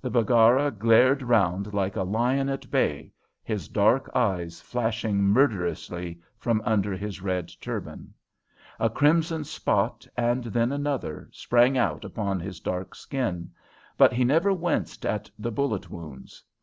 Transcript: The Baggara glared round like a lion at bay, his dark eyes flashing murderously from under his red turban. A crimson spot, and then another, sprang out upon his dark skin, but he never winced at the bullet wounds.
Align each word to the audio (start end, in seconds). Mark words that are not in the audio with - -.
The 0.00 0.10
Baggara 0.10 0.70
glared 0.70 1.20
round 1.22 1.74
like 1.74 1.96
a 1.96 2.02
lion 2.02 2.48
at 2.48 2.70
bay, 2.70 3.12
his 3.44 3.68
dark 3.68 4.08
eyes 4.14 4.58
flashing 4.58 5.18
murderously 5.22 6.18
from 6.38 6.62
under 6.64 6.94
his 6.96 7.20
red 7.20 7.50
turban. 7.60 8.14
A 8.80 8.88
crimson 8.88 9.44
spot, 9.44 10.06
and 10.16 10.44
then 10.44 10.72
another, 10.72 11.28
sprang 11.30 11.76
out 11.76 12.06
upon 12.06 12.40
his 12.40 12.58
dark 12.58 12.94
skin, 12.94 13.50
but 13.98 14.14
he 14.14 14.24
never 14.24 14.50
winced 14.50 15.04
at 15.04 15.30
the 15.38 15.52
bullet 15.52 15.90
wounds. 15.90 16.42